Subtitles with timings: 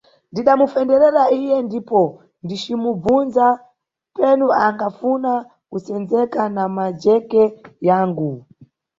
[0.31, 2.01] Ndidamufenderera iye ndipo
[2.43, 3.45] ndicimubvunza
[4.15, 5.31] penu akhafuna
[5.69, 7.41] kusenzeka na majeke
[7.87, 8.29] yangu.